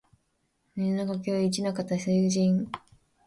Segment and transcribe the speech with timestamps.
[0.75, 2.81] 水の呼吸弐ノ型水車（にのかたみずぐるま）